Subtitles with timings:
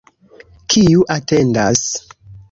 [0.75, 1.83] Kiu atendas?